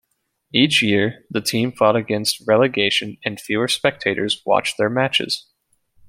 Each 0.51 0.81
year, 0.81 1.25
the 1.29 1.41
team 1.41 1.71
fought 1.73 1.95
against 1.95 2.41
relegation 2.47 3.17
and 3.23 3.39
fewer 3.39 3.67
spectators 3.67 4.41
watched 4.47 4.79
their 4.79 4.89
matches. 4.89 5.45